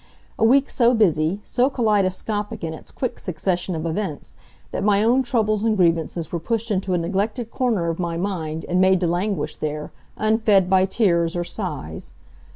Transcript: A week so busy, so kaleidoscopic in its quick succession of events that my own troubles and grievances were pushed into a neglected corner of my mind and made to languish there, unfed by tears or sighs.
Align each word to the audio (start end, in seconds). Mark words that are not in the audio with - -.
A 0.39 0.43
week 0.43 0.67
so 0.71 0.95
busy, 0.95 1.41
so 1.43 1.69
kaleidoscopic 1.69 2.63
in 2.63 2.73
its 2.73 2.89
quick 2.89 3.19
succession 3.19 3.75
of 3.75 3.85
events 3.85 4.35
that 4.71 4.83
my 4.83 5.03
own 5.03 5.21
troubles 5.21 5.63
and 5.63 5.77
grievances 5.77 6.31
were 6.31 6.39
pushed 6.39 6.71
into 6.71 6.95
a 6.95 6.97
neglected 6.97 7.51
corner 7.51 7.87
of 7.87 7.99
my 7.99 8.17
mind 8.17 8.65
and 8.67 8.81
made 8.81 8.99
to 9.01 9.05
languish 9.07 9.57
there, 9.57 9.91
unfed 10.17 10.71
by 10.71 10.85
tears 10.87 11.35
or 11.35 11.43
sighs. 11.43 12.13